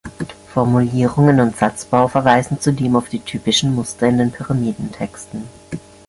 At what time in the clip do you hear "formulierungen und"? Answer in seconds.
0.51-1.55